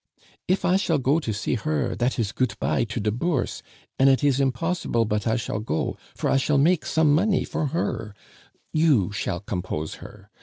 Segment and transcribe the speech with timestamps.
[0.47, 3.61] "If I shall go to see her, dat is goot bye to de Bourse;
[3.99, 7.67] an' it is impossible but I shall go, for I shall make some money for
[7.67, 8.15] her
[8.73, 10.31] you shall compose her.